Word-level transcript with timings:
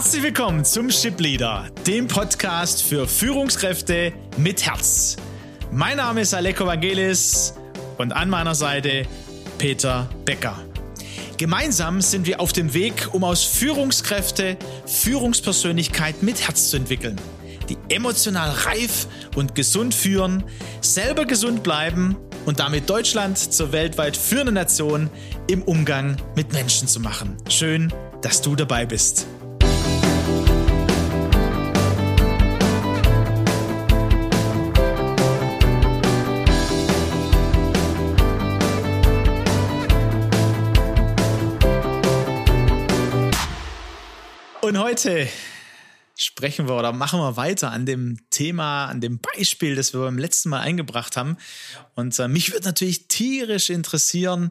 Herzlich 0.00 0.22
willkommen 0.22 0.64
zum 0.64 0.90
Ship 0.90 1.20
Leader, 1.20 1.66
dem 1.86 2.08
Podcast 2.08 2.82
für 2.82 3.06
Führungskräfte 3.06 4.14
mit 4.38 4.64
Herz. 4.64 5.16
Mein 5.70 5.98
Name 5.98 6.22
ist 6.22 6.32
Aleko 6.32 6.64
Vangelis 6.64 7.52
und 7.98 8.10
an 8.12 8.30
meiner 8.30 8.54
Seite 8.54 9.06
Peter 9.58 10.08
Becker. 10.24 10.58
Gemeinsam 11.36 12.00
sind 12.00 12.26
wir 12.26 12.40
auf 12.40 12.54
dem 12.54 12.72
Weg, 12.72 13.10
um 13.12 13.24
aus 13.24 13.44
Führungskräfte 13.44 14.56
Führungspersönlichkeit 14.86 16.22
mit 16.22 16.46
Herz 16.46 16.70
zu 16.70 16.78
entwickeln, 16.78 17.20
die 17.68 17.76
emotional 17.90 18.52
reif 18.52 19.06
und 19.36 19.54
gesund 19.54 19.92
führen, 19.92 20.44
selber 20.80 21.26
gesund 21.26 21.62
bleiben 21.62 22.16
und 22.46 22.58
damit 22.58 22.88
Deutschland 22.88 23.36
zur 23.36 23.72
weltweit 23.72 24.16
führenden 24.16 24.54
Nation 24.54 25.10
im 25.46 25.62
Umgang 25.62 26.16
mit 26.36 26.54
Menschen 26.54 26.88
zu 26.88 27.00
machen. 27.00 27.36
Schön, 27.50 27.92
dass 28.22 28.40
du 28.40 28.56
dabei 28.56 28.86
bist. 28.86 29.26
Heute 44.90 45.28
sprechen 46.16 46.66
wir 46.66 46.74
oder 46.74 46.92
machen 46.92 47.20
wir 47.20 47.36
weiter 47.36 47.70
an 47.70 47.86
dem 47.86 48.18
Thema, 48.30 48.86
an 48.86 49.00
dem 49.00 49.20
Beispiel, 49.20 49.76
das 49.76 49.94
wir 49.94 50.00
beim 50.00 50.18
letzten 50.18 50.48
Mal 50.48 50.62
eingebracht 50.62 51.16
haben. 51.16 51.36
Und 51.94 52.18
äh, 52.18 52.26
mich 52.26 52.52
würde 52.52 52.66
natürlich 52.66 53.06
tierisch 53.06 53.70
interessieren, 53.70 54.50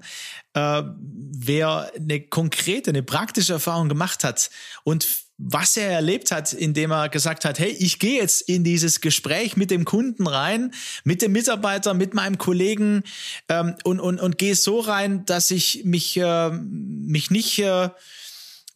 äh, 0.53 0.81
wer 0.85 1.91
eine 1.93 2.21
konkrete, 2.21 2.91
eine 2.91 3.03
praktische 3.03 3.51
Erfahrung 3.51 3.89
gemacht 3.89 4.23
hat 4.23 4.49
und 4.85 5.05
was 5.37 5.75
er 5.75 5.91
erlebt 5.91 6.31
hat, 6.31 6.53
indem 6.53 6.91
er 6.91 7.09
gesagt 7.09 7.43
hat, 7.43 7.59
hey, 7.59 7.75
ich 7.77 7.99
gehe 7.99 8.21
jetzt 8.21 8.41
in 8.41 8.63
dieses 8.63 9.01
Gespräch 9.01 9.57
mit 9.57 9.71
dem 9.71 9.83
Kunden 9.83 10.25
rein, 10.25 10.71
mit 11.03 11.21
dem 11.21 11.33
Mitarbeiter, 11.33 11.93
mit 11.93 12.13
meinem 12.13 12.37
Kollegen 12.37 13.03
ähm, 13.49 13.75
und, 13.83 13.99
und, 13.99 14.21
und 14.21 14.37
gehe 14.37 14.55
so 14.55 14.79
rein, 14.79 15.25
dass 15.25 15.51
ich 15.51 15.83
mich, 15.83 16.15
äh, 16.15 16.49
mich 16.49 17.29
nicht, 17.29 17.59
äh, 17.59 17.89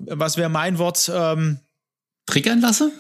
was 0.07 0.37
wäre 0.37 0.49
mein 0.49 0.77
Wort, 0.77 1.11
ähm, 1.13 1.59
triggern 2.25 2.61
lasse? 2.61 2.91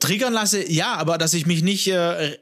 Triggern 0.00 0.32
lasse, 0.32 0.70
ja, 0.70 0.94
aber 0.94 1.18
dass 1.18 1.34
ich 1.34 1.46
mich 1.46 1.62
nicht 1.62 1.88
äh, 1.88 2.36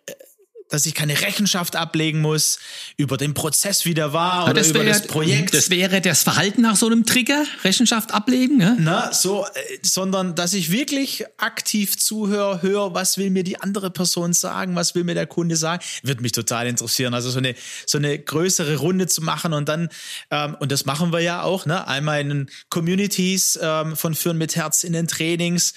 dass 0.71 0.87
ich 0.87 0.95
keine 0.95 1.21
Rechenschaft 1.21 1.77
ablegen 1.77 2.21
muss 2.21 2.59
über 2.97 3.17
den 3.17 3.35
Prozess, 3.35 3.85
wie 3.85 3.95
der 3.95 4.13
war 4.13 4.45
oder 4.45 4.55
das 4.55 4.71
über 4.71 4.81
wäre, 4.81 4.89
das 4.89 5.07
Projekt. 5.07 5.53
Das 5.53 5.69
wäre 5.71 6.01
das 6.01 6.23
Verhalten 6.23 6.63
nach 6.63 6.77
so 6.77 6.87
einem 6.87 7.05
Trigger, 7.05 7.45
Rechenschaft 7.65 8.13
ablegen, 8.13 8.57
ne? 8.57 8.77
Na, 8.79 9.13
so, 9.13 9.45
äh, 9.45 9.79
sondern 9.83 10.35
dass 10.35 10.55
ich 10.55 10.71
wirklich 10.71 11.25
aktiv 11.37 11.99
zuhöre, 11.99 12.63
höre, 12.63 12.95
was 12.95 13.19
will 13.19 13.31
mir 13.31 13.45
die 13.45 13.61
andere 13.61 13.91
Person 13.91 14.33
sagen, 14.33 14.77
was 14.77 14.95
will 14.95 15.05
mir 15.05 15.15
der 15.15 15.27
Kunde 15.27 15.57
sagen, 15.57 15.83
wird 16.03 16.21
mich 16.21 16.33
total 16.33 16.67
interessieren. 16.67 17.15
Also 17.15 17.31
so 17.31 17.39
eine 17.39 17.55
so 17.87 17.99
eine 17.99 18.19
größere 18.19 18.77
Runde 18.77 19.07
zu 19.07 19.23
machen 19.23 19.53
und 19.53 19.69
dann 19.69 19.89
ähm, 20.31 20.57
und 20.61 20.73
das 20.73 20.87
machen 20.87 21.13
wir 21.13 21.21
ja 21.21 21.43
auch, 21.43 21.67
ne? 21.67 21.87
Einmal 21.87 22.21
in 22.21 22.29
den 22.29 22.51
Communities 22.69 23.59
ähm, 23.61 23.97
von 23.97 24.15
Führen 24.15 24.39
mit 24.39 24.57
Herz 24.57 24.85
in 24.85 24.93
den 24.93 25.09
Trainings 25.09 25.75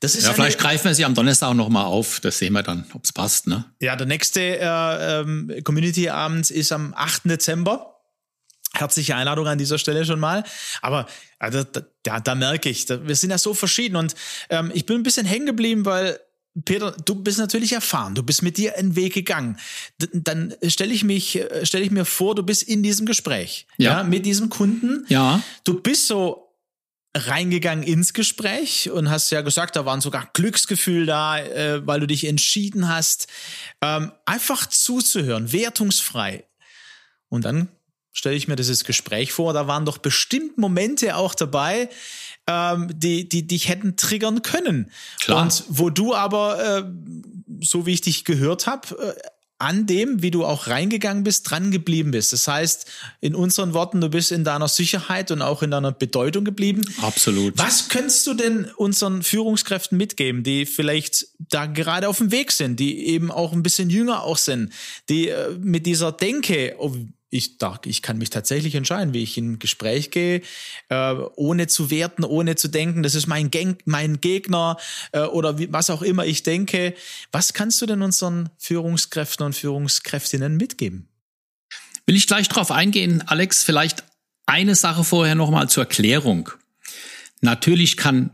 das 0.00 0.14
ist 0.14 0.26
ja, 0.26 0.32
vielleicht 0.32 0.58
greifen 0.58 0.84
wir 0.84 0.94
sie 0.94 1.04
am 1.04 1.14
Donnerstag 1.14 1.54
noch 1.54 1.68
mal 1.68 1.84
auf. 1.84 2.20
Das 2.20 2.38
sehen 2.38 2.52
wir 2.52 2.62
dann, 2.62 2.86
ob 2.94 3.04
es 3.04 3.12
passt. 3.12 3.48
Ne? 3.48 3.64
Ja, 3.80 3.96
der 3.96 4.06
nächste 4.06 4.40
äh, 4.40 5.20
ähm, 5.20 5.52
Community-Abend 5.64 6.50
ist 6.50 6.70
am 6.70 6.94
8. 6.94 7.22
Dezember. 7.24 7.96
Herzliche 8.74 9.16
Einladung 9.16 9.46
an 9.48 9.58
dieser 9.58 9.78
Stelle 9.78 10.04
schon 10.04 10.20
mal. 10.20 10.44
Aber 10.82 11.06
also, 11.38 11.64
da, 12.02 12.20
da 12.20 12.34
merke 12.34 12.68
ich, 12.68 12.86
da, 12.86 13.06
wir 13.08 13.16
sind 13.16 13.30
ja 13.30 13.38
so 13.38 13.54
verschieden. 13.54 13.96
Und 13.96 14.14
ähm, 14.50 14.70
ich 14.72 14.86
bin 14.86 14.96
ein 14.96 15.02
bisschen 15.02 15.26
hängen 15.26 15.46
geblieben, 15.46 15.84
weil 15.84 16.20
Peter, 16.64 16.92
du 16.92 17.16
bist 17.16 17.38
natürlich 17.38 17.72
erfahren, 17.72 18.14
du 18.14 18.22
bist 18.22 18.42
mit 18.42 18.56
dir 18.56 18.76
einen 18.76 18.94
Weg 18.94 19.14
gegangen. 19.14 19.58
D 20.00 20.08
dann 20.12 20.54
stelle 20.66 20.92
ich 20.92 21.02
mich, 21.02 21.36
äh, 21.36 21.66
stelle 21.66 21.84
ich 21.84 21.90
mir 21.90 22.04
vor, 22.04 22.34
du 22.34 22.42
bist 22.42 22.62
in 22.62 22.82
diesem 22.82 23.06
Gespräch, 23.06 23.66
ja. 23.78 23.98
ja, 23.98 24.02
mit 24.04 24.26
diesem 24.26 24.48
Kunden. 24.48 25.04
Ja. 25.08 25.42
Du 25.64 25.80
bist 25.80 26.06
so 26.06 26.47
reingegangen 27.16 27.84
ins 27.84 28.12
Gespräch 28.12 28.90
und 28.90 29.10
hast 29.10 29.30
ja 29.30 29.40
gesagt, 29.40 29.76
da 29.76 29.84
waren 29.84 30.00
sogar 30.00 30.28
Glücksgefühl 30.34 31.06
da, 31.06 31.38
äh, 31.38 31.86
weil 31.86 32.00
du 32.00 32.06
dich 32.06 32.24
entschieden 32.24 32.88
hast, 32.88 33.28
ähm, 33.82 34.12
einfach 34.26 34.66
zuzuhören, 34.66 35.52
wertungsfrei. 35.52 36.44
Und 37.28 37.44
dann 37.44 37.68
stelle 38.12 38.36
ich 38.36 38.48
mir 38.48 38.56
dieses 38.56 38.84
Gespräch 38.84 39.32
vor, 39.32 39.52
da 39.52 39.66
waren 39.66 39.84
doch 39.84 39.98
bestimmt 39.98 40.58
Momente 40.58 41.16
auch 41.16 41.34
dabei, 41.34 41.88
ähm, 42.46 42.90
die, 42.98 43.28
die 43.28 43.46
dich 43.46 43.68
hätten 43.68 43.96
triggern 43.96 44.42
können. 44.42 44.90
Klar. 45.20 45.42
Und 45.42 45.64
wo 45.68 45.90
du 45.90 46.14
aber, 46.14 46.78
äh, 46.78 46.84
so 47.60 47.86
wie 47.86 47.92
ich 47.92 48.00
dich 48.00 48.24
gehört 48.24 48.66
habe, 48.66 49.16
äh, 49.16 49.28
an 49.58 49.86
dem, 49.86 50.22
wie 50.22 50.30
du 50.30 50.44
auch 50.44 50.68
reingegangen 50.68 51.24
bist, 51.24 51.50
dran 51.50 51.70
geblieben 51.70 52.12
bist. 52.12 52.32
Das 52.32 52.46
heißt, 52.46 52.86
in 53.20 53.34
unseren 53.34 53.74
Worten, 53.74 54.00
du 54.00 54.08
bist 54.08 54.30
in 54.30 54.44
deiner 54.44 54.68
Sicherheit 54.68 55.30
und 55.32 55.42
auch 55.42 55.62
in 55.62 55.72
deiner 55.72 55.90
Bedeutung 55.90 56.44
geblieben. 56.44 56.82
Absolut. 57.02 57.58
Was 57.58 57.88
könntest 57.88 58.26
du 58.28 58.34
denn 58.34 58.66
unseren 58.76 59.22
Führungskräften 59.22 59.98
mitgeben, 59.98 60.44
die 60.44 60.64
vielleicht 60.64 61.26
da 61.50 61.66
gerade 61.66 62.08
auf 62.08 62.18
dem 62.18 62.30
Weg 62.30 62.52
sind, 62.52 62.78
die 62.78 63.06
eben 63.06 63.32
auch 63.32 63.52
ein 63.52 63.64
bisschen 63.64 63.90
jünger 63.90 64.22
auch 64.22 64.38
sind, 64.38 64.72
die 65.08 65.28
äh, 65.28 65.50
mit 65.60 65.86
dieser 65.86 66.12
Denke, 66.12 66.76
ich, 67.30 67.58
da, 67.58 67.78
ich 67.84 68.02
kann 68.02 68.18
mich 68.18 68.30
tatsächlich 68.30 68.74
entscheiden, 68.74 69.12
wie 69.12 69.22
ich 69.22 69.36
in 69.36 69.52
ein 69.52 69.58
Gespräch 69.58 70.10
gehe, 70.10 70.42
äh, 70.88 71.14
ohne 71.36 71.66
zu 71.66 71.90
werten, 71.90 72.24
ohne 72.24 72.56
zu 72.56 72.68
denken, 72.68 73.02
das 73.02 73.14
ist 73.14 73.26
mein, 73.26 73.50
Gang, 73.50 73.78
mein 73.84 74.20
Gegner 74.20 74.78
äh, 75.12 75.20
oder 75.20 75.58
wie, 75.58 75.72
was 75.72 75.90
auch 75.90 76.02
immer 76.02 76.24
ich 76.24 76.42
denke. 76.42 76.94
Was 77.30 77.52
kannst 77.52 77.80
du 77.82 77.86
denn 77.86 78.02
unseren 78.02 78.48
Führungskräften 78.58 79.44
und 79.44 79.54
Führungskräftinnen 79.54 80.56
mitgeben? 80.56 81.08
Will 82.06 82.16
ich 82.16 82.26
gleich 82.26 82.48
drauf 82.48 82.70
eingehen, 82.70 83.22
Alex, 83.26 83.62
vielleicht 83.62 84.04
eine 84.46 84.74
Sache 84.74 85.04
vorher 85.04 85.34
nochmal 85.34 85.68
zur 85.68 85.82
Erklärung. 85.82 86.50
Natürlich 87.42 87.98
kann 87.98 88.30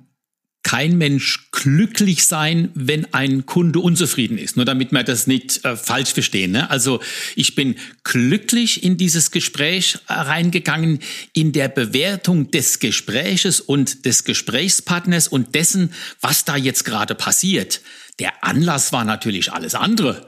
kein 0.65 0.99
Mensch 0.99 1.51
glücklich 1.53 2.27
sein, 2.27 2.71
wenn 2.75 3.13
ein 3.15 3.47
Kunde 3.47 3.79
unzufrieden 3.79 4.39
ist. 4.39 4.57
Nur 4.57 4.65
damit 4.65 4.91
wir 4.93 5.05
das 5.05 5.29
nicht 5.29 5.65
äh, 5.65 5.77
falsch 5.77 6.13
verstehen. 6.13 6.53
Ne? 6.53 6.69
Also 6.71 7.01
ich 7.37 7.55
bin 7.55 7.77
glücklich 8.03 8.83
in 8.83 8.97
dieses 8.97 9.31
Gespräch 9.31 9.99
reingegangen, 10.09 10.99
in 11.35 11.53
der 11.53 11.69
Bewertung 11.69 12.51
des 12.51 12.81
Gespräches 12.81 13.61
und 13.61 14.07
des 14.07 14.25
Gesprächspartners 14.25 15.29
und 15.29 15.55
dessen, 15.55 15.93
was 16.21 16.45
da 16.45 16.57
jetzt 16.57 16.85
gerade 16.85 17.15
passiert. 17.15 17.83
Der 18.19 18.43
Anlass 18.43 18.91
war 18.91 19.05
natürlich 19.05 19.53
alles 19.53 19.75
andere 19.75 20.27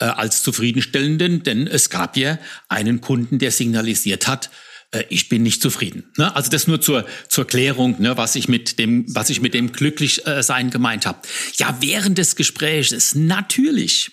äh, 0.00 0.06
als 0.06 0.42
zufriedenstellenden, 0.42 1.44
denn 1.44 1.68
es 1.68 1.88
gab 1.88 2.16
ja 2.16 2.38
einen 2.68 3.00
Kunden, 3.00 3.38
der 3.38 3.52
signalisiert 3.52 4.26
hat, 4.26 4.50
äh, 4.90 5.04
ich 5.08 5.28
bin 5.28 5.42
nicht 5.42 5.62
zufrieden. 5.62 6.04
Ne? 6.16 6.34
Also 6.34 6.50
das 6.50 6.66
nur 6.66 6.80
zur, 6.80 7.06
zur 7.28 7.46
Klärung, 7.46 8.00
ne, 8.00 8.16
was 8.16 8.34
ich 8.34 8.48
mit 8.48 8.78
dem, 8.78 9.04
was 9.14 9.30
ich 9.30 9.40
mit 9.40 9.54
dem 9.54 9.72
glücklich 9.72 10.26
äh, 10.26 10.42
sein 10.42 10.70
gemeint 10.70 11.06
habe. 11.06 11.20
Ja, 11.56 11.76
während 11.80 12.18
des 12.18 12.36
Gesprächs 12.36 13.14
natürlich 13.14 14.12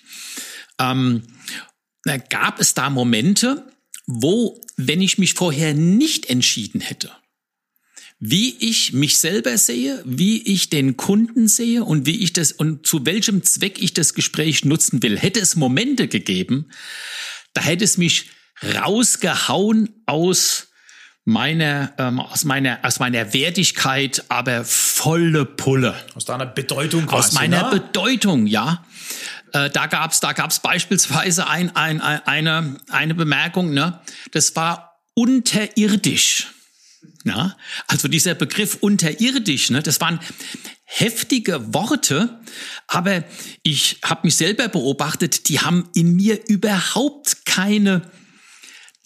ähm, 0.79 1.23
gab 2.29 2.59
es 2.59 2.73
da 2.73 2.89
Momente, 2.89 3.65
wo, 4.05 4.61
wenn 4.77 5.01
ich 5.01 5.17
mich 5.17 5.33
vorher 5.33 5.73
nicht 5.73 6.29
entschieden 6.29 6.81
hätte, 6.81 7.11
wie 8.19 8.55
ich 8.59 8.93
mich 8.93 9.17
selber 9.17 9.57
sehe, 9.57 10.01
wie 10.05 10.41
ich 10.41 10.69
den 10.69 10.95
Kunden 10.95 11.47
sehe 11.47 11.83
und 11.83 12.05
wie 12.05 12.23
ich 12.23 12.33
das 12.33 12.51
und 12.51 12.85
zu 12.85 13.05
welchem 13.05 13.43
Zweck 13.43 13.81
ich 13.81 13.93
das 13.93 14.13
Gespräch 14.13 14.63
nutzen 14.63 15.01
will. 15.01 15.17
Hätte 15.17 15.39
es 15.39 15.55
Momente 15.55 16.07
gegeben, 16.07 16.69
da 17.53 17.61
hätte 17.61 17.83
es 17.83 17.97
mich 17.97 18.29
rausgehauen 18.63 19.89
aus 20.05 20.67
meiner, 21.25 21.93
ähm, 21.97 22.19
aus 22.19 22.45
meiner, 22.45 22.79
aus 22.83 22.99
meiner 22.99 23.33
Wertigkeit, 23.33 24.23
aber 24.29 24.63
volle 24.63 25.45
Pulle. 25.45 25.95
Aus 26.13 26.25
deiner 26.25 26.45
Bedeutung 26.45 27.07
quasi, 27.07 27.29
Aus 27.29 27.33
meiner 27.33 27.63
ne? 27.63 27.79
Bedeutung, 27.79 28.45
ja. 28.45 28.85
Äh, 29.51 29.69
da 29.71 29.87
gab's, 29.87 30.19
da 30.19 30.33
gab's 30.33 30.59
beispielsweise 30.59 31.47
ein, 31.47 31.75
ein, 31.75 31.99
ein, 31.99 32.21
eine, 32.25 32.77
eine 32.89 33.15
Bemerkung, 33.15 33.73
ne? 33.73 33.99
Das 34.31 34.55
war 34.55 35.01
unterirdisch. 35.15 36.47
Ja, 37.23 37.57
also 37.87 38.07
dieser 38.07 38.35
Begriff 38.35 38.77
unterirdisch, 38.81 39.71
ne, 39.71 39.81
das 39.81 39.99
waren 39.99 40.19
heftige 40.83 41.73
Worte, 41.73 42.39
aber 42.87 43.23
ich 43.63 43.97
habe 44.03 44.27
mich 44.27 44.35
selber 44.35 44.67
beobachtet, 44.67 45.49
die 45.49 45.59
haben 45.59 45.89
in 45.95 46.15
mir 46.15 46.47
überhaupt 46.47 47.45
keine 47.45 48.03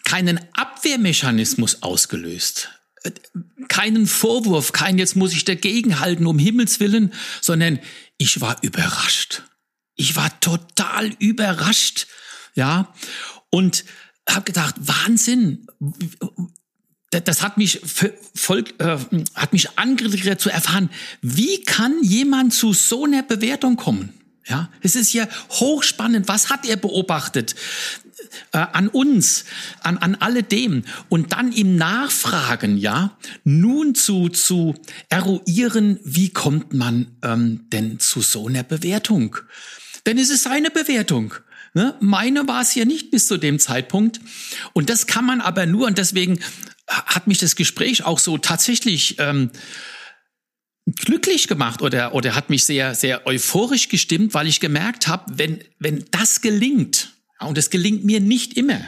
keinen 0.09 0.39
Abwehrmechanismus 0.53 1.83
ausgelöst. 1.83 2.69
Keinen 3.67 4.07
Vorwurf, 4.07 4.71
kein 4.71 4.97
jetzt 4.97 5.15
muss 5.15 5.33
ich 5.33 5.45
dagegen 5.45 5.99
halten, 5.99 6.25
um 6.25 6.39
Himmels 6.39 6.79
Willen, 6.79 7.13
sondern 7.41 7.77
ich 8.17 8.41
war 8.41 8.57
überrascht. 8.63 9.43
Ich 9.95 10.15
war 10.15 10.39
total 10.39 11.11
überrascht, 11.19 12.07
ja, 12.55 12.91
und 13.51 13.85
habe 14.27 14.45
gedacht, 14.45 14.73
Wahnsinn, 14.79 15.67
das 17.11 17.43
hat 17.43 17.57
mich 17.57 17.79
voll, 18.33 18.63
äh, 18.79 18.97
hat 19.35 19.53
mich 19.53 19.77
angeregt 19.77 20.41
zu 20.41 20.49
erfahren, 20.49 20.89
wie 21.21 21.61
kann 21.65 22.03
jemand 22.03 22.55
zu 22.55 22.73
so 22.73 23.05
einer 23.05 23.21
Bewertung 23.21 23.75
kommen? 23.75 24.19
Ja, 24.47 24.69
es 24.81 24.95
ist 24.95 25.13
ja 25.13 25.27
hochspannend. 25.51 26.27
Was 26.27 26.49
hat 26.49 26.65
er 26.67 26.75
beobachtet? 26.75 27.55
Äh, 28.51 28.57
an 28.57 28.87
uns, 28.89 29.45
an, 29.81 29.97
an 29.97 30.15
alle 30.15 30.43
dem 30.43 30.83
und 31.07 31.31
dann 31.33 31.51
im 31.51 31.75
Nachfragen, 31.77 32.77
ja, 32.77 33.17
nun 33.43 33.95
zu, 33.95 34.29
zu 34.29 34.75
eruieren, 35.09 35.99
wie 36.03 36.29
kommt 36.29 36.73
man 36.73 37.15
ähm, 37.23 37.65
denn 37.71 37.99
zu 37.99 38.21
so 38.21 38.47
einer 38.47 38.63
Bewertung? 38.63 39.37
Denn 40.05 40.17
es 40.17 40.29
ist 40.29 40.43
seine 40.43 40.69
Bewertung. 40.69 41.33
Ne? 41.73 41.95
Meine 41.99 42.47
war 42.47 42.61
es 42.61 42.75
ja 42.75 42.85
nicht 42.85 43.11
bis 43.11 43.27
zu 43.27 43.37
dem 43.37 43.59
Zeitpunkt. 43.59 44.19
Und 44.73 44.89
das 44.89 45.07
kann 45.07 45.25
man 45.25 45.41
aber 45.41 45.65
nur, 45.65 45.87
und 45.87 45.97
deswegen 45.97 46.39
hat 46.87 47.27
mich 47.27 47.37
das 47.37 47.55
Gespräch 47.55 48.03
auch 48.03 48.19
so 48.19 48.37
tatsächlich 48.37 49.15
ähm, 49.19 49.51
glücklich 50.95 51.47
gemacht 51.47 51.81
oder, 51.81 52.13
oder 52.13 52.35
hat 52.35 52.49
mich 52.49 52.65
sehr, 52.65 52.95
sehr 52.95 53.25
euphorisch 53.25 53.89
gestimmt, 53.89 54.33
weil 54.33 54.47
ich 54.47 54.59
gemerkt 54.59 55.07
habe, 55.07 55.25
wenn, 55.37 55.63
wenn 55.79 56.05
das 56.11 56.41
gelingt, 56.41 57.13
und 57.39 57.57
es 57.57 57.69
gelingt 57.69 58.03
mir 58.03 58.19
nicht 58.19 58.55
immer, 58.57 58.81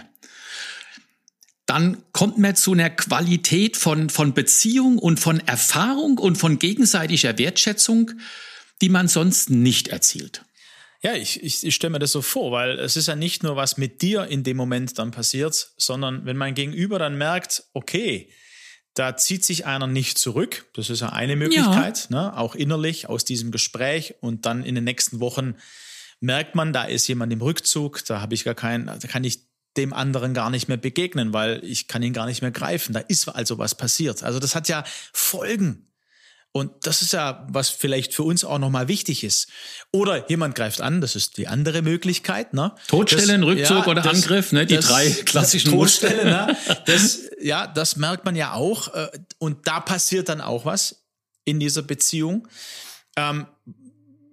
dann 1.65 2.03
kommt 2.12 2.38
man 2.38 2.56
zu 2.56 2.74
einer 2.74 2.89
Qualität 2.89 3.77
von, 3.77 4.09
von 4.09 4.33
Beziehung 4.33 4.98
und 4.98 5.19
von 5.19 5.39
Erfahrung 5.39 6.18
und 6.18 6.36
von 6.36 6.59
gegenseitiger 6.59 7.38
Wertschätzung, 7.38 8.12
die 8.81 8.89
man 8.89 9.07
sonst 9.07 9.50
nicht 9.50 9.88
erzielt. 9.88 10.44
Ja, 11.03 11.13
ich, 11.13 11.42
ich, 11.42 11.65
ich 11.65 11.74
stelle 11.74 11.92
mir 11.92 12.00
das 12.00 12.12
so 12.12 12.21
vor, 12.21 12.51
weil 12.51 12.77
es 12.77 12.95
ist 12.98 13.07
ja 13.07 13.15
nicht 13.15 13.42
nur, 13.42 13.56
was 13.56 13.77
mit 13.77 14.01
dir 14.01 14.25
in 14.25 14.44
dem 14.44 14.57
Moment 14.57 15.00
dann 15.00 15.12
passiert, 15.12 15.71
sondern 15.77 16.25
wenn 16.25 16.38
mein 16.38 16.53
Gegenüber 16.56 17.00
dann 17.00 17.18
merkt, 17.18 17.63
okay, 17.74 18.30
da 18.94 19.16
zieht 19.16 19.46
sich 19.46 19.66
einer 19.66 19.88
nicht 19.88 20.18
zurück, 20.18 20.66
das 20.74 20.90
ist 20.90 21.02
ja 21.02 21.10
eine 21.10 21.36
Möglichkeit, 21.36 22.10
ja. 22.10 22.24
Ne, 22.24 22.38
auch 22.38 22.56
innerlich 22.56 23.08
aus 23.08 23.24
diesem 23.24 23.52
Gespräch 23.52 24.16
und 24.20 24.46
dann 24.46 24.64
in 24.64 24.76
den 24.76 24.84
nächsten 24.84 25.20
Wochen 25.20 25.56
merkt 26.20 26.56
man, 26.56 26.74
da 26.74 26.84
ist 26.84 27.08
jemand 27.08 27.32
im 27.34 27.42
Rückzug, 27.42 28.06
da 28.06 28.22
habe 28.22 28.34
ich 28.34 28.44
gar 28.44 28.56
keinen, 28.56 28.86
da 28.86 29.08
kann 29.08 29.24
ich 29.24 29.48
dem 29.78 29.94
anderen 29.94 30.34
gar 30.34 30.50
nicht 30.50 30.68
mehr 30.68 30.78
begegnen, 30.78 31.34
weil 31.34 31.64
ich 31.64 31.88
kann 31.88 32.04
ihn 32.04 32.14
gar 32.14 32.26
nicht 32.26 32.42
mehr 32.42 32.52
greifen. 32.52 32.94
Da 32.94 33.00
ist 33.00 33.28
also 33.30 33.58
was 33.58 33.76
passiert. 33.76 34.22
Also 34.22 34.40
das 34.40 34.54
hat 34.54 34.68
ja 34.68 34.84
Folgen. 35.14 35.88
Und 36.54 36.86
das 36.86 37.02
ist 37.02 37.14
ja, 37.14 37.48
was 37.50 37.70
vielleicht 37.70 38.14
für 38.14 38.24
uns 38.24 38.44
auch 38.44 38.60
nochmal 38.60 38.90
wichtig 38.90 39.24
ist. 39.24 39.48
Oder 39.92 40.30
jemand 40.30 40.54
greift 40.54 40.82
an, 40.82 41.00
das 41.00 41.16
ist 41.16 41.38
die 41.38 41.48
andere 41.48 41.82
Möglichkeit. 41.82 42.54
Ne? 42.54 42.74
Todstellen, 42.90 43.44
Rückzug 43.44 43.86
ja, 43.86 43.88
oder 43.88 44.02
das, 44.02 44.16
Angriff, 44.16 44.52
ne? 44.52 44.66
die 44.66 44.76
das, 44.76 44.88
drei 44.88 45.10
klassischen 45.10 45.72
Todstelle, 45.72 46.26
ne? 46.26 46.58
das, 46.86 47.22
Ja, 47.42 47.68
das 47.68 47.96
merkt 47.96 48.26
man 48.26 48.36
ja 48.36 48.54
auch. 48.54 48.94
Äh, 48.94 49.10
und 49.38 49.68
da 49.68 49.80
passiert 49.80 50.30
dann 50.30 50.42
auch 50.42 50.66
was 50.66 51.04
in 51.44 51.60
dieser 51.60 51.82
Beziehung. 51.82 52.48
Ähm, 53.16 53.48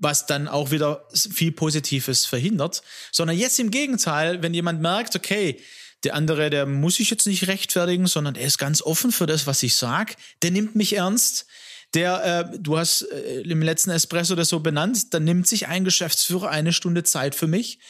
was 0.01 0.27
dann 0.27 0.47
auch 0.47 0.71
wieder 0.71 1.09
viel 1.13 1.53
Positives 1.53 2.25
verhindert, 2.25 2.83
sondern 3.11 3.37
jetzt 3.37 3.59
im 3.59 3.71
Gegenteil, 3.71 4.43
wenn 4.43 4.55
jemand 4.55 4.81
merkt, 4.81 5.17
okay, 5.17 5.61
der 6.05 6.15
andere, 6.15 6.51
der 6.51 6.67
muss 6.67 6.97
sich 6.97 7.11
jetzt 7.11 7.27
nicht 7.27 7.49
rechtfertigen, 7.49 8.07
sondern 8.07 8.37
er 8.37 8.47
ist 8.47 8.59
ganz 8.59 8.81
offen 8.81 9.11
für 9.11 9.27
das, 9.27 9.47
was 9.47 9.63
ich 9.63 9.75
sage, 9.75 10.15
der 10.43 10.53
nimmt 10.53 10.77
mich 10.77 10.95
ernst, 10.95 11.47
der, 11.95 12.53
äh, 12.53 12.59
du 12.59 12.79
hast 12.79 13.03
äh, 13.03 13.41
im 13.41 13.63
letzten 13.63 13.91
Espresso 13.91 14.37
das 14.37 14.49
so 14.49 14.61
benannt, 14.61 15.15
dann 15.15 15.25
nimmt 15.25 15.49
sich 15.49 15.67
ein 15.67 15.85
Geschäftsführer 15.85 16.51
eine 16.51 16.73
Stunde 16.73 17.03
Zeit 17.03 17.35
für 17.35 17.47
mich. 17.47 17.81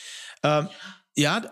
Ja, 0.42 0.70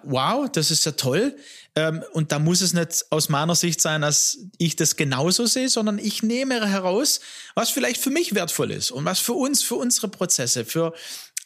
wow, 0.04 0.48
das 0.50 0.70
ist 0.70 0.84
ja 0.86 0.92
toll. 0.92 1.36
Ähm, 1.74 2.02
und 2.12 2.32
da 2.32 2.38
muss 2.38 2.60
es 2.60 2.72
nicht 2.72 3.04
aus 3.10 3.28
meiner 3.28 3.54
Sicht 3.54 3.80
sein, 3.80 4.00
dass 4.00 4.38
ich 4.58 4.76
das 4.76 4.96
genauso 4.96 5.46
sehe, 5.46 5.68
sondern 5.68 5.98
ich 5.98 6.22
nehme 6.22 6.66
heraus, 6.66 7.20
was 7.54 7.70
vielleicht 7.70 8.00
für 8.00 8.10
mich 8.10 8.34
wertvoll 8.34 8.70
ist 8.70 8.90
und 8.90 9.04
was 9.04 9.20
für 9.20 9.34
uns, 9.34 9.62
für 9.62 9.74
unsere 9.74 10.08
Prozesse, 10.08 10.64
für 10.64 10.94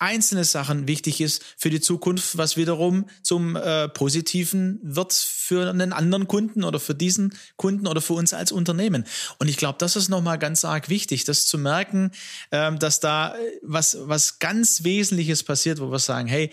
einzelne 0.00 0.44
Sachen 0.44 0.88
wichtig 0.88 1.20
ist 1.20 1.44
für 1.58 1.68
die 1.68 1.80
Zukunft, 1.80 2.38
was 2.38 2.56
wiederum 2.56 3.04
zum 3.22 3.54
äh, 3.54 3.86
Positiven 3.88 4.80
wird 4.82 5.12
für 5.12 5.68
einen 5.68 5.92
anderen 5.92 6.26
Kunden 6.26 6.64
oder 6.64 6.80
für 6.80 6.94
diesen 6.94 7.34
Kunden 7.56 7.86
oder 7.86 8.00
für 8.00 8.14
uns 8.14 8.32
als 8.32 8.50
Unternehmen. 8.50 9.04
Und 9.38 9.48
ich 9.48 9.58
glaube, 9.58 9.76
das 9.78 9.96
ist 9.96 10.08
nochmal 10.08 10.38
ganz 10.38 10.64
arg 10.64 10.88
wichtig, 10.88 11.24
das 11.24 11.46
zu 11.46 11.58
merken, 11.58 12.12
ähm, 12.50 12.78
dass 12.78 13.00
da 13.00 13.34
äh, 13.34 13.38
was, 13.62 13.98
was 14.00 14.38
ganz 14.38 14.84
Wesentliches 14.84 15.42
passiert, 15.42 15.80
wo 15.80 15.90
wir 15.92 15.98
sagen, 15.98 16.28
hey, 16.28 16.50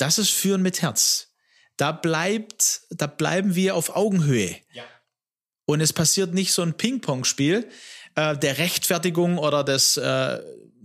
das 0.00 0.18
ist 0.18 0.30
Führen 0.30 0.62
mit 0.62 0.82
Herz 0.82 1.30
da 1.80 1.92
bleibt, 1.92 2.82
da 2.90 3.06
bleiben 3.06 3.54
wir 3.54 3.74
auf 3.74 3.96
Augenhöhe. 3.96 4.54
Ja. 4.74 4.84
Und 5.64 5.80
es 5.80 5.94
passiert 5.94 6.34
nicht 6.34 6.52
so 6.52 6.60
ein 6.60 6.74
Ping-Pong-Spiel 6.74 7.66
äh, 8.16 8.36
der 8.36 8.58
Rechtfertigung 8.58 9.38
oder 9.38 9.64
des 9.64 9.96
äh, 9.96 10.40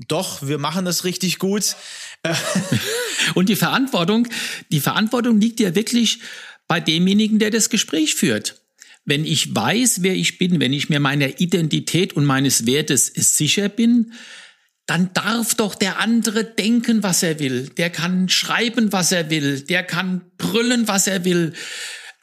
doch, 0.08 0.46
wir 0.46 0.58
machen 0.58 0.86
das 0.86 1.04
richtig 1.04 1.40
gut. 1.40 1.76
Und 3.36 3.50
die 3.50 3.56
Verantwortung, 3.56 4.28
die 4.72 4.82
Verantwortung 4.82 5.40
liegt 5.40 5.60
ja 5.60 5.74
wirklich 5.76 6.20
bei 6.68 6.80
demjenigen, 6.80 7.40
der 7.40 7.50
das 7.50 7.70
Gespräch 7.70 8.16
führt. 8.16 8.62
Wenn 9.06 9.26
ich 9.26 9.54
weiß, 9.54 10.02
wer 10.02 10.16
ich 10.16 10.38
bin, 10.38 10.60
wenn 10.60 10.74
ich 10.74 10.90
mir 10.90 11.00
meiner 11.00 11.40
Identität 11.40 12.14
und 12.14 12.26
meines 12.26 12.66
Wertes 12.66 13.08
sicher 13.08 13.70
bin, 13.70 14.14
dann 14.88 15.12
darf 15.14 15.56
doch 15.56 15.76
der 15.76 16.00
andere 16.00 16.44
denken, 16.44 17.02
was 17.02 17.24
er 17.24 17.40
will. 17.40 17.70
Der 17.70 17.90
kann 17.90 18.30
schreiben, 18.30 18.92
was 18.92 19.12
er 19.12 19.30
will. 19.30 19.62
Der 19.62 19.84
kann 19.84 20.22
brüllen, 20.38 20.88
was 20.88 21.08
er 21.08 21.26
will. 21.26 21.54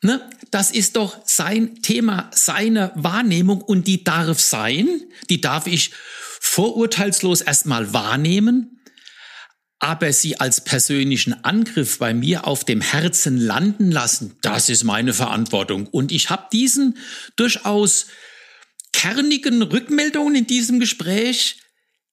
Ne? 0.03 0.21
Das 0.51 0.71
ist 0.71 0.97
doch 0.97 1.17
sein 1.25 1.83
Thema, 1.83 2.31
seine 2.35 2.93
Wahrnehmung 2.95 3.61
und 3.61 3.87
die 3.87 4.05
darf 4.05 4.41
sein, 4.41 4.89
die 5.31 5.41
darf 5.41 5.67
ich 5.67 5.93
vorurteilslos 6.41 7.41
erstmal 7.41 7.93
wahrnehmen, 7.93 8.81
aber 9.79 10.13
sie 10.13 10.39
als 10.39 10.63
persönlichen 10.63 11.45
Angriff 11.45 11.99
bei 11.99 12.15
mir 12.15 12.47
auf 12.47 12.65
dem 12.65 12.81
Herzen 12.81 13.39
landen 13.39 13.91
lassen, 13.91 14.37
das 14.43 14.69
ist 14.69 14.85
meine 14.85 15.15
Verantwortung. 15.15 15.87
Und 15.87 16.13
ich 16.13 16.31
habe 16.31 16.49
diesen 16.53 16.99
durchaus 17.37 18.07
kernigen 18.93 19.63
Rückmeldungen 19.63 20.35
in 20.35 20.47
diesem 20.47 20.81
Gespräch 20.81 21.62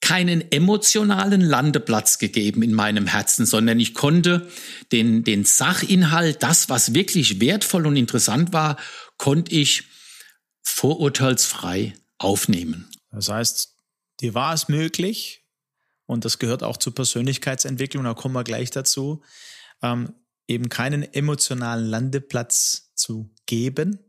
keinen 0.02 0.52
emotionalen 0.52 1.42
Landeplatz 1.42 2.20
gegeben 2.20 2.64
in 2.64 2.74
meinem 2.74 3.06
Herzen, 3.08 3.46
sondern 3.46 3.80
ich 3.80 3.94
konnte 3.94 4.50
den, 4.92 5.24
den 5.24 5.44
Sachinhalt, 5.44 6.42
das, 6.42 6.70
was 6.70 6.94
wirklich 6.94 7.42
wertvoll 7.42 7.86
und 7.86 7.96
interessant 7.96 8.54
war, 8.54 8.78
konnte 9.18 9.54
ich 9.54 9.84
vorurteilsfrei 10.62 11.94
aufnehmen. 12.18 12.90
Das 13.12 13.30
heißt, 13.30 13.76
dir 14.22 14.34
war 14.34 14.54
es 14.54 14.70
möglich, 14.70 15.44
und 16.06 16.26
das 16.26 16.40
gehört 16.40 16.64
auch 16.64 16.78
zur 16.78 16.96
Persönlichkeitsentwicklung, 16.96 18.04
da 18.04 18.14
kommen 18.14 18.36
wir 18.36 18.44
gleich 18.44 18.72
dazu, 18.72 19.22
ähm, 19.82 20.14
eben 20.48 20.70
keinen 20.70 21.04
emotionalen 21.14 21.86
Landeplatz 21.86 22.92
zu 22.96 23.30
geben, 23.46 24.00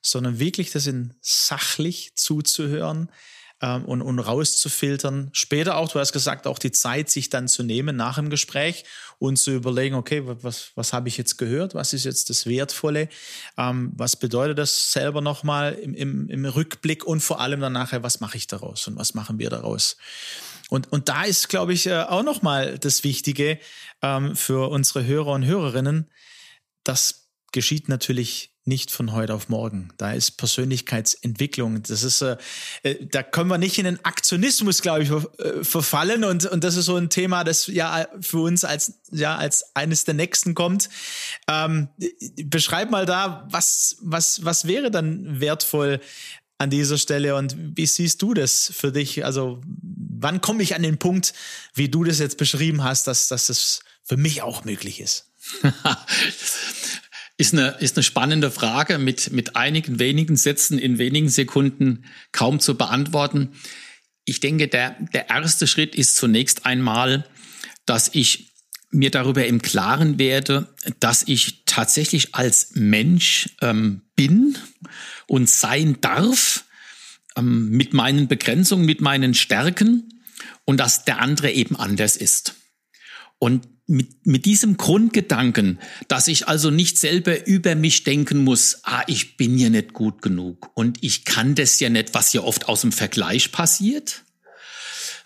sondern 0.00 0.38
wirklich 0.38 0.70
das 0.70 0.86
in 0.86 1.14
sachlich 1.20 2.16
zuzuhören, 2.16 3.10
ähm, 3.62 3.84
und, 3.84 4.02
und 4.02 4.18
rauszufiltern. 4.18 5.30
Später 5.32 5.76
auch, 5.76 5.90
du 5.90 6.00
hast 6.00 6.12
gesagt, 6.12 6.46
auch 6.46 6.58
die 6.58 6.72
Zeit, 6.72 7.08
sich 7.08 7.30
dann 7.30 7.48
zu 7.48 7.62
nehmen 7.62 7.96
nach 7.96 8.16
dem 8.16 8.28
Gespräch 8.28 8.84
und 9.18 9.36
zu 9.36 9.52
überlegen, 9.52 9.94
okay, 9.94 10.22
was, 10.24 10.72
was 10.74 10.92
habe 10.92 11.08
ich 11.08 11.16
jetzt 11.16 11.38
gehört? 11.38 11.74
Was 11.74 11.92
ist 11.92 12.04
jetzt 12.04 12.28
das 12.28 12.46
Wertvolle? 12.46 13.08
Ähm, 13.56 13.92
was 13.96 14.16
bedeutet 14.16 14.58
das 14.58 14.92
selber 14.92 15.20
nochmal 15.20 15.74
im, 15.74 15.94
im, 15.94 16.28
im 16.28 16.44
Rückblick 16.44 17.04
und 17.04 17.20
vor 17.20 17.40
allem 17.40 17.60
dann 17.60 17.72
nachher, 17.72 18.02
was 18.02 18.20
mache 18.20 18.36
ich 18.36 18.48
daraus 18.48 18.88
und 18.88 18.96
was 18.96 19.14
machen 19.14 19.38
wir 19.38 19.48
daraus? 19.48 19.96
Und, 20.68 20.90
und 20.90 21.08
da 21.08 21.24
ist, 21.24 21.48
glaube 21.48 21.72
ich, 21.72 21.86
äh, 21.86 22.00
auch 22.00 22.22
nochmal 22.22 22.78
das 22.78 23.04
Wichtige 23.04 23.58
ähm, 24.02 24.34
für 24.34 24.70
unsere 24.70 25.04
Hörer 25.04 25.32
und 25.32 25.44
Hörerinnen. 25.44 26.10
Das 26.82 27.28
geschieht 27.52 27.88
natürlich 27.88 28.51
nicht 28.64 28.90
von 28.90 29.12
heute 29.12 29.34
auf 29.34 29.48
morgen. 29.48 29.88
Da 29.96 30.12
ist 30.12 30.32
Persönlichkeitsentwicklung. 30.32 31.82
Das 31.82 32.02
ist, 32.02 32.22
äh, 32.22 32.36
äh, 32.82 33.04
da 33.06 33.22
können 33.22 33.48
wir 33.48 33.58
nicht 33.58 33.78
in 33.78 33.84
den 33.84 34.04
Aktionismus, 34.04 34.82
glaube 34.82 35.02
ich, 35.02 35.10
äh, 35.10 35.64
verfallen. 35.64 36.22
Und, 36.22 36.46
und 36.46 36.62
das 36.62 36.76
ist 36.76 36.86
so 36.86 36.96
ein 36.96 37.10
Thema, 37.10 37.42
das 37.42 37.66
ja 37.66 38.06
für 38.20 38.38
uns 38.38 38.64
als, 38.64 39.00
ja, 39.10 39.36
als 39.36 39.74
eines 39.74 40.04
der 40.04 40.14
nächsten 40.14 40.54
kommt. 40.54 40.88
Ähm, 41.48 41.88
beschreib 42.44 42.90
mal 42.90 43.04
da, 43.04 43.48
was, 43.50 43.96
was, 44.00 44.44
was 44.44 44.66
wäre 44.66 44.90
dann 44.90 45.40
wertvoll 45.40 46.00
an 46.58 46.70
dieser 46.70 46.98
Stelle 46.98 47.34
und 47.34 47.56
wie 47.58 47.86
siehst 47.86 48.22
du 48.22 48.34
das 48.34 48.72
für 48.72 48.92
dich? 48.92 49.24
Also, 49.24 49.60
wann 49.66 50.40
komme 50.40 50.62
ich 50.62 50.76
an 50.76 50.84
den 50.84 50.98
Punkt, 50.98 51.34
wie 51.74 51.88
du 51.88 52.04
das 52.04 52.20
jetzt 52.20 52.38
beschrieben 52.38 52.84
hast, 52.84 53.08
dass, 53.08 53.26
dass 53.26 53.48
das 53.48 53.80
für 54.04 54.16
mich 54.16 54.42
auch 54.42 54.64
möglich 54.64 55.00
ist? 55.00 55.26
Ist 57.42 57.54
eine, 57.54 57.70
ist 57.80 57.96
eine 57.96 58.04
spannende 58.04 58.52
Frage 58.52 58.98
mit, 58.98 59.32
mit 59.32 59.56
einigen 59.56 59.98
wenigen 59.98 60.36
Sätzen 60.36 60.78
in 60.78 60.98
wenigen 60.98 61.28
Sekunden 61.28 62.04
kaum 62.30 62.60
zu 62.60 62.76
beantworten. 62.76 63.48
Ich 64.24 64.38
denke, 64.38 64.68
der, 64.68 64.94
der 65.12 65.28
erste 65.28 65.66
Schritt 65.66 65.96
ist 65.96 66.14
zunächst 66.14 66.66
einmal, 66.66 67.24
dass 67.84 68.10
ich 68.14 68.52
mir 68.92 69.10
darüber 69.10 69.44
im 69.44 69.60
Klaren 69.60 70.20
werde, 70.20 70.72
dass 71.00 71.24
ich 71.26 71.64
tatsächlich 71.66 72.32
als 72.32 72.76
Mensch 72.76 73.48
ähm, 73.60 74.02
bin 74.14 74.56
und 75.26 75.50
sein 75.50 76.00
darf, 76.00 76.64
ähm, 77.34 77.70
mit 77.70 77.92
meinen 77.92 78.28
Begrenzungen, 78.28 78.86
mit 78.86 79.00
meinen 79.00 79.34
Stärken 79.34 80.22
und 80.64 80.76
dass 80.76 81.04
der 81.04 81.20
andere 81.20 81.50
eben 81.50 81.74
anders 81.74 82.16
ist. 82.16 82.54
Und 83.42 83.66
mit, 83.88 84.24
mit 84.24 84.44
diesem 84.44 84.76
Grundgedanken, 84.76 85.80
dass 86.06 86.28
ich 86.28 86.46
also 86.46 86.70
nicht 86.70 86.96
selber 86.96 87.44
über 87.44 87.74
mich 87.74 88.04
denken 88.04 88.44
muss, 88.44 88.82
ah, 88.84 89.02
ich 89.08 89.36
bin 89.36 89.58
ja 89.58 89.68
nicht 89.68 89.94
gut 89.94 90.22
genug 90.22 90.70
und 90.74 91.02
ich 91.02 91.24
kann 91.24 91.56
das 91.56 91.80
ja 91.80 91.88
nicht, 91.88 92.14
was 92.14 92.32
ja 92.32 92.42
oft 92.42 92.68
aus 92.68 92.82
dem 92.82 92.92
Vergleich 92.92 93.50
passiert, 93.50 94.22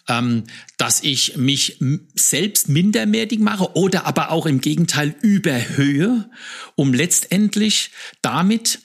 ähm, 0.09 0.45
dass 0.79 1.03
ich 1.03 1.37
mich 1.37 1.79
selbst 2.15 2.71
minderwertig 2.71 3.39
mache 3.39 3.77
oder 3.77 4.07
aber 4.07 4.31
auch 4.31 4.47
im 4.47 4.63
Gegenteil 4.63 5.15
überhöhe, 5.21 6.31
um 6.75 6.95
letztendlich 6.95 7.91
damit 8.23 8.79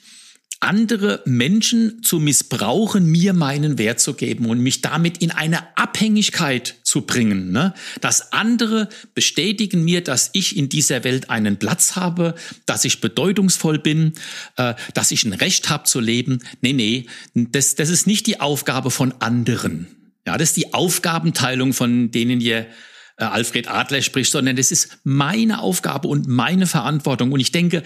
andere 0.62 1.22
Menschen 1.24 2.02
zu 2.02 2.20
missbrauchen, 2.20 3.06
mir 3.06 3.32
meinen 3.32 3.78
Wert 3.78 4.00
zu 4.00 4.14
geben 4.14 4.46
und 4.46 4.60
mich 4.60 4.80
damit 4.80 5.18
in 5.18 5.32
eine 5.32 5.76
Abhängigkeit 5.76 6.76
zu 6.84 7.02
bringen. 7.02 7.50
Ne? 7.50 7.74
Dass 8.00 8.32
andere 8.32 8.88
bestätigen 9.14 9.84
mir, 9.84 10.02
dass 10.02 10.30
ich 10.32 10.56
in 10.56 10.68
dieser 10.68 11.02
Welt 11.04 11.30
einen 11.30 11.58
Platz 11.58 11.96
habe, 11.96 12.36
dass 12.64 12.84
ich 12.84 13.00
bedeutungsvoll 13.00 13.80
bin, 13.80 14.12
äh, 14.56 14.74
dass 14.94 15.10
ich 15.10 15.24
ein 15.24 15.32
Recht 15.32 15.68
habe 15.68 15.84
zu 15.84 15.98
leben. 15.98 16.38
Nee, 16.60 16.72
nee, 16.72 17.06
das, 17.34 17.74
das 17.74 17.88
ist 17.88 18.06
nicht 18.06 18.26
die 18.28 18.40
Aufgabe 18.40 18.90
von 18.90 19.12
anderen. 19.20 19.88
Ja, 20.26 20.38
das 20.38 20.50
ist 20.50 20.56
die 20.56 20.72
Aufgabenteilung, 20.74 21.72
von 21.72 22.12
denen 22.12 22.40
ihr 22.40 22.68
äh, 23.16 23.24
Alfred 23.24 23.68
Adler 23.68 24.02
spricht, 24.02 24.30
sondern 24.30 24.56
das 24.56 24.70
ist 24.70 24.98
meine 25.04 25.60
Aufgabe 25.60 26.08
und 26.08 26.28
meine 26.28 26.66
Verantwortung. 26.66 27.32
Und 27.32 27.40
ich 27.40 27.52
denke, 27.52 27.82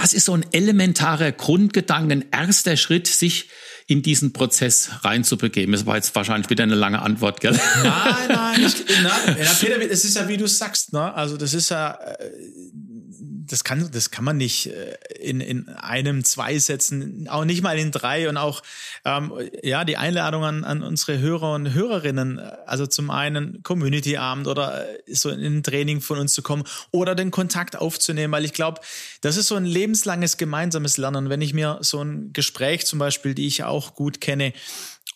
das 0.00 0.12
ist 0.12 0.26
so 0.26 0.34
ein 0.34 0.46
elementarer 0.52 1.32
Grundgedanke, 1.32 2.12
ein 2.12 2.24
erster 2.30 2.76
Schritt, 2.76 3.08
sich 3.08 3.48
in 3.88 4.02
diesen 4.02 4.32
Prozess 4.32 4.90
reinzubegeben. 5.02 5.72
Das 5.72 5.86
war 5.86 5.96
jetzt 5.96 6.14
wahrscheinlich 6.14 6.50
wieder 6.50 6.62
eine 6.62 6.74
lange 6.74 7.00
Antwort, 7.00 7.40
gell? 7.40 7.58
Nein, 7.82 8.28
nein, 8.28 8.64
ich, 8.64 8.84
nein. 9.02 9.36
Ja, 9.42 9.50
Peter, 9.58 9.90
es 9.90 10.04
ist 10.04 10.16
ja, 10.16 10.28
wie 10.28 10.36
du 10.36 10.46
sagst, 10.46 10.92
ne? 10.92 11.14
Also 11.14 11.36
das 11.36 11.54
ist 11.54 11.70
ja, 11.70 11.92
äh, 11.92 12.30
das 13.48 13.64
kann, 13.64 13.90
das 13.90 14.10
kann 14.10 14.24
man 14.24 14.36
nicht 14.36 14.66
äh, 14.66 14.96
in, 15.20 15.40
in 15.40 15.68
einem, 15.68 16.24
zwei 16.24 16.58
Sätzen, 16.58 17.26
auch 17.28 17.44
nicht 17.44 17.62
mal 17.62 17.78
in 17.78 17.90
drei 17.90 18.28
und 18.28 18.36
auch, 18.36 18.62
ähm, 19.04 19.32
ja, 19.62 19.84
die 19.84 19.96
Einladung 19.96 20.44
an, 20.44 20.64
an 20.64 20.82
unsere 20.82 21.18
Hörer 21.18 21.54
und 21.54 21.72
Hörerinnen, 21.72 22.38
also 22.38 22.86
zum 22.86 23.10
einen 23.10 23.62
Community 23.62 24.16
Abend 24.16 24.46
oder 24.46 24.86
äh, 24.88 25.14
so 25.14 25.30
in 25.30 25.58
ein 25.58 25.62
Training 25.62 26.00
von 26.00 26.18
uns 26.18 26.32
zu 26.32 26.42
kommen 26.42 26.64
oder 26.90 27.14
den 27.14 27.30
Kontakt 27.30 27.76
aufzunehmen, 27.76 28.32
weil 28.32 28.44
ich 28.44 28.52
glaube, 28.52 28.80
das 29.20 29.36
ist 29.36 29.48
so 29.48 29.56
ein 29.56 29.64
lebenslanges 29.64 30.36
gemeinsames 30.36 30.96
Lernen. 30.96 31.28
Wenn 31.28 31.42
ich 31.42 31.54
mir 31.54 31.78
so 31.80 32.02
ein 32.02 32.32
Gespräch 32.32 32.86
zum 32.86 32.98
Beispiel, 32.98 33.34
die 33.34 33.46
ich 33.46 33.64
auch 33.64 33.94
gut 33.94 34.20
kenne, 34.20 34.52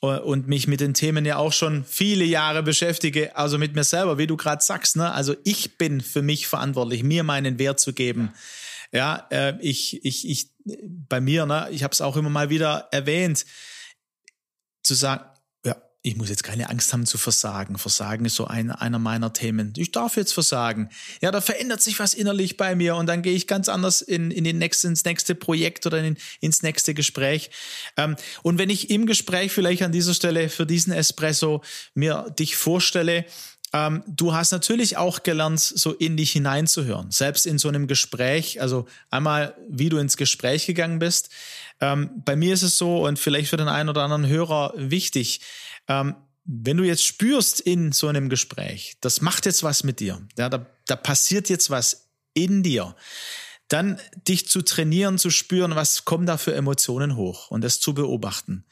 und 0.01 0.49
mich 0.49 0.67
mit 0.67 0.81
den 0.81 0.95
Themen 0.95 1.25
ja 1.25 1.37
auch 1.37 1.53
schon 1.53 1.85
viele 1.85 2.25
Jahre 2.25 2.63
beschäftige, 2.63 3.37
also 3.37 3.59
mit 3.59 3.75
mir 3.75 3.85
selber, 3.85 4.19
wie 4.19 4.27
du 4.27 4.37
gerade 4.37 4.63
sagst, 4.63 4.97
ne? 4.97 5.13
Also 5.13 5.37
ich 5.45 5.79
bin 5.79 6.01
für 6.01 6.23
mich 6.23 6.49
verantwortlich, 6.49 7.03
mir 7.05 7.23
meinen 7.23 7.59
Wert 7.59 7.79
zu 7.79 7.93
geben. 7.93 8.33
Ja, 8.91 9.27
äh, 9.31 9.55
ich, 9.61 10.05
ich, 10.05 10.29
ich, 10.29 10.51
bei 11.09 11.21
mir, 11.21 11.47
ne, 11.47 11.69
ich 11.71 11.83
habe 11.83 11.93
es 11.93 12.01
auch 12.01 12.17
immer 12.17 12.31
mal 12.31 12.51
wieder 12.51 12.89
erwähnt, 12.91 13.47
zu 14.83 14.95
sagen, 14.95 15.25
ich 16.05 16.17
muss 16.17 16.29
jetzt 16.29 16.43
keine 16.43 16.69
Angst 16.69 16.93
haben 16.93 17.07
zu 17.07 17.17
versagen. 17.17 17.79
Versagen 17.79 18.25
ist 18.25 18.35
so 18.35 18.47
ein, 18.47 18.73
einer 18.73 18.99
meiner 18.99 19.33
Themen. 19.33 19.73
Ich 19.77 19.93
darf 19.93 20.17
jetzt 20.17 20.33
versagen. 20.33 20.91
Ja, 21.21 21.31
da 21.31 21.41
verändert 21.41 21.81
sich 21.81 22.01
was 22.01 22.13
innerlich 22.13 22.57
bei 22.57 22.75
mir 22.75 22.97
und 22.97 23.07
dann 23.07 23.23
gehe 23.23 23.35
ich 23.35 23.47
ganz 23.47 23.69
anders 23.69 24.03
in, 24.03 24.33
in 24.33 24.43
den 24.43 24.59
nächsten, 24.59 24.89
ins 24.89 25.05
nächste 25.05 25.37
Projekt 25.37 25.87
oder 25.87 26.03
in, 26.03 26.17
ins 26.41 26.63
nächste 26.63 26.93
Gespräch. 26.93 27.51
Ähm, 27.97 28.17
und 28.43 28.59
wenn 28.59 28.69
ich 28.69 28.91
im 28.91 29.07
Gespräch 29.07 29.53
vielleicht 29.53 29.83
an 29.83 29.93
dieser 29.93 30.15
Stelle 30.15 30.49
für 30.49 30.67
diesen 30.67 30.93
Espresso 30.93 31.63
mir 31.95 32.35
dich 32.37 32.57
vorstelle, 32.57 33.25
ähm, 33.73 34.03
du 34.07 34.35
hast 34.35 34.51
natürlich 34.51 34.97
auch 34.97 35.23
gelernt, 35.23 35.61
so 35.61 35.93
in 35.93 36.17
dich 36.17 36.33
hineinzuhören. 36.33 37.11
Selbst 37.11 37.47
in 37.47 37.59
so 37.59 37.69
einem 37.69 37.87
Gespräch, 37.87 38.61
also 38.61 38.87
einmal, 39.11 39.55
wie 39.69 39.89
du 39.89 39.99
ins 39.99 40.17
Gespräch 40.17 40.67
gegangen 40.67 40.99
bist. 40.99 41.31
Ähm, 41.81 42.11
bei 42.25 42.37
mir 42.37 42.55
ist 42.55 42.63
es 42.63 42.77
so 42.77 43.07
und 43.07 43.19
vielleicht 43.19 43.49
für 43.49 43.57
den 43.57 43.69
einen 43.69 43.89
oder 43.89 44.03
anderen 44.03 44.27
Hörer 44.27 44.75
wichtig, 44.77 45.41
ähm, 45.89 46.15
wenn 46.45 46.77
du 46.77 46.85
jetzt 46.85 47.05
spürst 47.05 47.61
in 47.61 47.93
so 47.93 48.09
einem 48.09 48.29
Gespräch, 48.29 48.97
das 49.01 49.21
macht 49.21 49.47
jetzt 49.47 49.63
was 49.63 49.85
mit 49.85 50.01
dir, 50.01 50.21
ja, 50.37 50.49
da, 50.49 50.67
da 50.87 50.97
passiert 50.97 51.49
jetzt 51.49 51.71
was 51.71 52.09
in 52.35 52.63
dir, 52.63 52.97
dann 53.69 53.99
dich 54.29 54.49
zu 54.49 54.63
trainieren, 54.63 55.19
zu 55.19 55.31
spüren, 55.31 55.77
was 55.77 56.05
kommen 56.05 56.27
da 56.27 56.37
für 56.37 56.55
Emotionen 56.55 57.17
hoch 57.17 57.51
und 57.51 57.63
das 57.63 57.81
zu 57.81 57.95
beobachten 57.95 58.65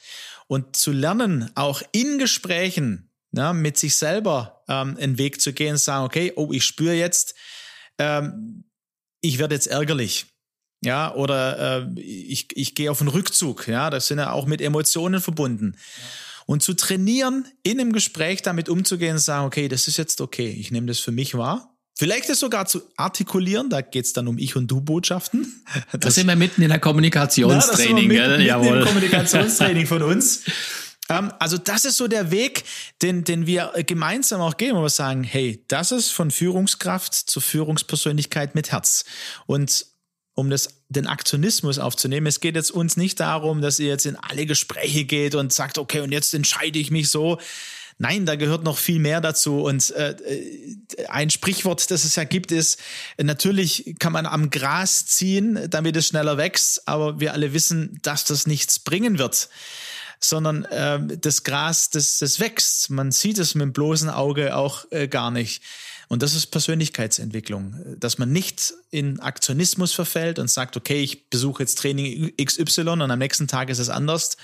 und 0.46 0.76
zu 0.76 0.92
lernen, 0.92 1.50
auch 1.54 1.82
in 1.92 2.18
Gesprächen 2.18 3.10
ja, 3.32 3.52
mit 3.52 3.78
sich 3.78 3.96
selber 3.96 4.62
ähm, 4.68 4.96
einen 4.98 5.18
Weg 5.18 5.40
zu 5.40 5.52
gehen, 5.52 5.76
sagen, 5.76 6.04
okay, 6.04 6.32
oh, 6.34 6.52
ich 6.52 6.64
spüre 6.64 6.94
jetzt, 6.94 7.34
ähm, 7.98 8.64
ich 9.20 9.38
werde 9.38 9.54
jetzt 9.54 9.68
ärgerlich. 9.68 10.26
Ja, 10.82 11.14
oder 11.14 11.82
äh, 11.96 12.00
ich, 12.00 12.56
ich 12.56 12.74
gehe 12.74 12.90
auf 12.90 13.00
einen 13.00 13.10
Rückzug, 13.10 13.68
ja, 13.68 13.90
das 13.90 14.06
sind 14.06 14.18
ja 14.18 14.32
auch 14.32 14.46
mit 14.46 14.60
Emotionen 14.62 15.20
verbunden. 15.20 15.76
Ja. 15.76 16.04
Und 16.50 16.64
zu 16.64 16.74
trainieren, 16.74 17.46
in 17.62 17.78
einem 17.78 17.92
Gespräch 17.92 18.42
damit 18.42 18.68
umzugehen 18.68 19.12
und 19.12 19.20
sagen, 19.20 19.46
okay, 19.46 19.68
das 19.68 19.86
ist 19.86 19.98
jetzt 19.98 20.20
okay, 20.20 20.48
ich 20.48 20.72
nehme 20.72 20.88
das 20.88 20.98
für 20.98 21.12
mich 21.12 21.36
wahr. 21.36 21.76
Vielleicht 21.96 22.28
das 22.28 22.40
sogar 22.40 22.66
zu 22.66 22.82
artikulieren, 22.96 23.70
da 23.70 23.82
geht 23.82 24.06
es 24.06 24.14
dann 24.14 24.26
um 24.26 24.36
Ich- 24.36 24.56
und 24.56 24.68
Du-Botschaften. 24.68 25.62
Das, 25.92 26.00
das 26.00 26.14
sind 26.16 26.26
wir 26.26 26.34
mitten 26.34 26.62
in 26.62 26.70
der 26.70 26.80
Kommunikationstraining, 26.80 28.10
ja, 28.10 28.26
mitten, 28.26 28.62
Mitten 28.62 28.78
im 28.78 28.84
Kommunikationstraining 28.84 29.86
von 29.86 30.02
uns. 30.02 30.42
Ähm, 31.08 31.32
also 31.40 31.58
das 31.58 31.84
ist 31.84 31.96
so 31.96 32.06
der 32.06 32.30
Weg, 32.30 32.62
den, 33.02 33.24
den 33.24 33.44
wir 33.44 33.72
gemeinsam 33.84 34.40
auch 34.40 34.56
gehen, 34.56 34.76
wo 34.76 34.82
wir 34.82 34.90
sagen, 34.90 35.24
hey, 35.24 35.64
das 35.66 35.90
ist 35.90 36.12
von 36.12 36.30
Führungskraft 36.30 37.14
zur 37.14 37.42
Führungspersönlichkeit 37.42 38.54
mit 38.54 38.70
Herz. 38.70 39.04
Und 39.46 39.86
um 40.34 40.50
das, 40.50 40.68
den 40.88 41.06
Aktionismus 41.06 41.78
aufzunehmen. 41.78 42.26
Es 42.26 42.40
geht 42.40 42.56
jetzt 42.56 42.70
uns 42.70 42.96
nicht 42.96 43.20
darum, 43.20 43.60
dass 43.60 43.78
ihr 43.78 43.88
jetzt 43.88 44.06
in 44.06 44.16
alle 44.16 44.46
Gespräche 44.46 45.04
geht 45.04 45.34
und 45.34 45.52
sagt, 45.52 45.78
okay, 45.78 46.00
und 46.00 46.12
jetzt 46.12 46.34
entscheide 46.34 46.78
ich 46.78 46.90
mich 46.90 47.10
so. 47.10 47.38
Nein, 47.98 48.24
da 48.24 48.34
gehört 48.36 48.64
noch 48.64 48.78
viel 48.78 48.98
mehr 48.98 49.20
dazu. 49.20 49.60
Und 49.60 49.90
äh, 49.90 50.16
ein 51.08 51.28
Sprichwort, 51.28 51.90
das 51.90 52.04
es 52.04 52.16
ja 52.16 52.24
gibt, 52.24 52.50
ist, 52.50 52.80
natürlich 53.20 53.94
kann 53.98 54.12
man 54.12 54.24
am 54.24 54.48
Gras 54.48 55.04
ziehen, 55.04 55.66
damit 55.68 55.96
es 55.96 56.06
schneller 56.06 56.38
wächst, 56.38 56.88
aber 56.88 57.20
wir 57.20 57.34
alle 57.34 57.52
wissen, 57.52 57.98
dass 58.02 58.24
das 58.24 58.46
nichts 58.46 58.78
bringen 58.78 59.18
wird 59.18 59.50
sondern 60.22 60.64
äh, 60.66 61.00
das 61.18 61.44
Gras, 61.44 61.88
das, 61.88 62.18
das 62.18 62.40
wächst. 62.40 62.90
Man 62.90 63.10
sieht 63.10 63.38
es 63.38 63.54
mit 63.54 63.62
dem 63.62 63.72
bloßen 63.72 64.10
Auge 64.10 64.54
auch 64.54 64.84
äh, 64.90 65.08
gar 65.08 65.30
nicht. 65.30 65.62
Und 66.10 66.22
das 66.24 66.34
ist 66.34 66.48
Persönlichkeitsentwicklung, 66.48 67.76
dass 68.00 68.18
man 68.18 68.32
nicht 68.32 68.74
in 68.90 69.20
Aktionismus 69.20 69.92
verfällt 69.92 70.40
und 70.40 70.50
sagt, 70.50 70.76
okay, 70.76 71.00
ich 71.00 71.30
besuche 71.30 71.62
jetzt 71.62 71.78
Training 71.78 72.32
XY 72.36 72.88
und 72.88 73.02
am 73.02 73.18
nächsten 73.20 73.46
Tag 73.46 73.70
ist 73.70 73.78
es 73.78 73.90
anders, 73.90 74.36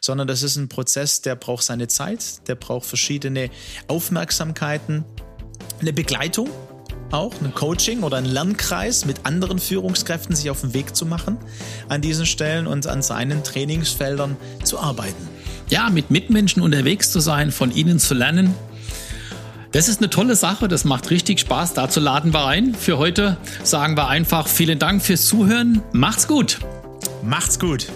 sondern 0.00 0.26
das 0.26 0.42
ist 0.42 0.56
ein 0.56 0.68
Prozess, 0.68 1.22
der 1.22 1.36
braucht 1.36 1.62
seine 1.62 1.86
Zeit, 1.86 2.48
der 2.48 2.56
braucht 2.56 2.86
verschiedene 2.86 3.50
Aufmerksamkeiten, 3.86 5.04
eine 5.80 5.92
Begleitung 5.92 6.50
auch, 7.12 7.40
ein 7.40 7.54
Coaching 7.54 8.02
oder 8.02 8.16
ein 8.16 8.24
Lernkreis 8.24 9.04
mit 9.04 9.24
anderen 9.24 9.60
Führungskräften 9.60 10.34
sich 10.34 10.50
auf 10.50 10.62
den 10.62 10.74
Weg 10.74 10.96
zu 10.96 11.06
machen 11.06 11.38
an 11.88 12.00
diesen 12.00 12.26
Stellen 12.26 12.66
und 12.66 12.88
an 12.88 13.00
seinen 13.00 13.44
Trainingsfeldern 13.44 14.36
zu 14.64 14.80
arbeiten. 14.80 15.28
Ja, 15.68 15.88
mit 15.88 16.10
Mitmenschen 16.10 16.62
unterwegs 16.62 17.12
zu 17.12 17.20
sein, 17.20 17.52
von 17.52 17.70
ihnen 17.70 18.00
zu 18.00 18.14
lernen, 18.14 18.56
das 19.72 19.88
ist 19.88 20.00
eine 20.00 20.10
tolle 20.10 20.36
Sache, 20.36 20.68
das 20.68 20.84
macht 20.84 21.10
richtig 21.10 21.40
Spaß. 21.40 21.74
Dazu 21.74 22.00
laden 22.00 22.32
wir 22.32 22.46
ein. 22.46 22.74
Für 22.74 22.98
heute 22.98 23.36
sagen 23.64 23.96
wir 23.96 24.08
einfach 24.08 24.46
vielen 24.46 24.78
Dank 24.78 25.02
fürs 25.02 25.26
Zuhören. 25.26 25.82
Macht's 25.92 26.28
gut. 26.28 26.58
Macht's 27.22 27.58
gut. 27.58 27.88